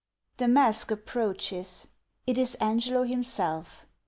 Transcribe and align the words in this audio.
The 0.37 0.47
mask 0.47 0.89
approaches; 0.89 1.85
it 2.25 2.39
is 2.39 2.57
Angolo 2.59 3.03
himself. 3.07 3.85